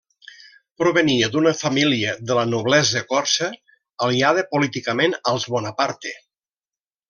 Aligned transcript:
Provenia 0.83 1.27
d'una 1.35 1.51
família 1.59 2.15
de 2.31 2.37
la 2.39 2.45
noblesa 2.55 3.03
corsa, 3.13 3.51
aliada 4.09 4.47
políticament 4.57 5.15
als 5.35 5.47
Bonaparte. 5.57 6.19